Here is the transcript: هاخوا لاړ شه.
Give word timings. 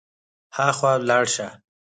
هاخوا 0.55 0.93
لاړ 1.07 1.23
شه. 1.33 1.47